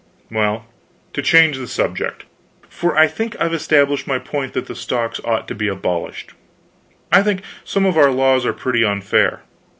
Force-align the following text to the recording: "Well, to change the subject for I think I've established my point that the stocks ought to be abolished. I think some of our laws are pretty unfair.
"Well, 0.31 0.65
to 1.13 1.21
change 1.21 1.57
the 1.57 1.67
subject 1.67 2.25
for 2.67 2.97
I 2.97 3.05
think 3.05 3.35
I've 3.39 3.53
established 3.53 4.07
my 4.07 4.17
point 4.17 4.53
that 4.53 4.65
the 4.65 4.73
stocks 4.73 5.21
ought 5.23 5.47
to 5.49 5.53
be 5.53 5.67
abolished. 5.67 6.31
I 7.11 7.21
think 7.21 7.43
some 7.63 7.85
of 7.85 7.99
our 7.99 8.09
laws 8.09 8.43
are 8.43 8.51
pretty 8.51 8.83
unfair. 8.83 9.41